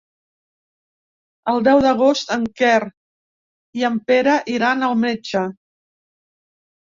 El 1.51 1.59
deu 1.67 1.81
d'agost 1.83 2.33
en 2.35 2.47
Quer 2.61 2.79
i 3.81 3.85
en 3.91 3.99
Pere 4.09 4.35
iran 4.55 4.89
al 4.89 4.97
metge. 5.05 5.45